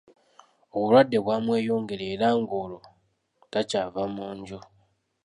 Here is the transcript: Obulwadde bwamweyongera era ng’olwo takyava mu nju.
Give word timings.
Obulwadde 0.75 1.17
bwamweyongera 1.25 2.05
era 2.13 2.27
ng’olwo 2.39 2.79
takyava 3.51 4.03
mu 4.13 4.25
nju. 4.37 4.59